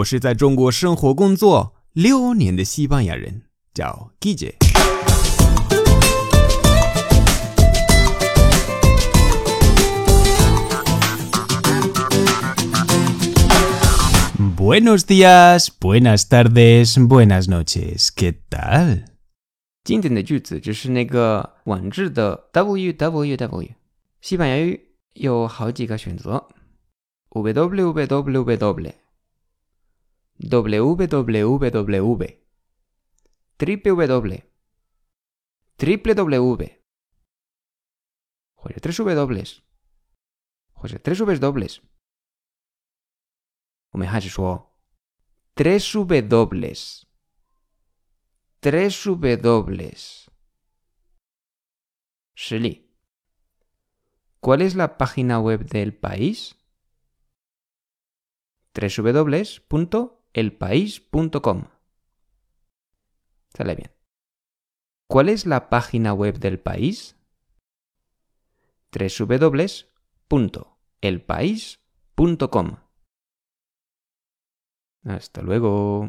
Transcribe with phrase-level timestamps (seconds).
[0.00, 4.56] 我是在中国生活工作六年的西班牙人，叫 g i j i
[14.58, 19.04] Buenos días，buenas tardes，buenas noches，¿qué tal？
[19.84, 23.70] 经典的句子就是那个网址的 www，
[24.20, 24.78] 西班牙语
[25.14, 26.48] 有好几个选择
[27.30, 28.92] ，www。
[30.38, 32.24] www.
[33.58, 34.42] Triple W.
[35.78, 36.82] Triple W.
[38.54, 39.62] Joder, tres W dobles.
[40.74, 41.80] Joder, tres W dobles.
[43.90, 44.74] O
[45.54, 47.06] Tres W dobles.
[48.60, 50.30] Tres W dobles.
[54.40, 56.56] ¿Cuál es la página web del país?
[59.68, 61.66] punto elpaís.com.
[63.54, 63.90] Sale bien.
[65.08, 67.16] ¿Cuál es la página web del país?
[70.28, 72.76] www.elpaís.com.
[75.04, 76.04] Hasta luego.